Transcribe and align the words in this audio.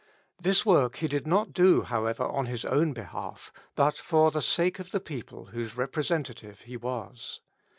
This 0.41 0.65
work 0.65 0.95
he 0.95 1.07
did 1.07 1.27
not 1.27 1.53
do, 1.53 1.83
however, 1.83 2.23
on 2.23 2.47
his 2.47 2.65
own 2.65 2.91
behalf, 2.91 3.53
but 3.75 3.99
for 3.99 4.31
the 4.31 4.41
sake 4.41 4.79
of 4.79 4.89
the 4.89 4.99
people 4.99 5.49
whose 5.53 5.77
representative 5.77 6.61
he 6.61 6.75
was. 6.75 7.39